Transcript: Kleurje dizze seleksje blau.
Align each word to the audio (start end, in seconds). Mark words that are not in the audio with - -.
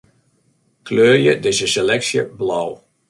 Kleurje 0.83 1.33
dizze 1.43 1.67
seleksje 1.75 2.21
blau. 2.41 2.69